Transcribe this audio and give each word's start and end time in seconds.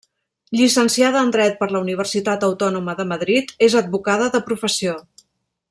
Llicenciada 0.59 1.19
en 1.25 1.33
Dret 1.35 1.59
per 1.59 1.67
la 1.75 1.81
Universitat 1.85 2.47
Autònoma 2.49 2.97
de 3.03 3.05
Madrid, 3.13 3.55
és 3.69 3.77
advocada 3.83 4.31
de 4.37 4.43
professió. 4.49 5.01